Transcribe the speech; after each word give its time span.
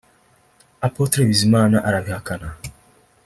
Apôtre 0.87 1.21
Bizimana 1.29 1.77
arabihakana 1.87 2.49